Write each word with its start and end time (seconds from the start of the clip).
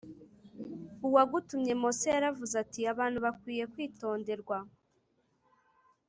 uwagutumye 1.07 1.73
Mose 1.81 2.07
yaravuze 2.15 2.53
ati 2.63 2.79
abantu 2.93 3.17
bakwiye 3.25 3.63
kwitonderwa 3.73 4.57